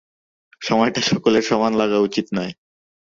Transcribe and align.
সময়টা 0.61 1.01
সকলের 1.01 1.43
সমান 1.43 1.73
লাগা 1.73 1.97
উচিত 1.99 2.25
নয়। 2.33 2.53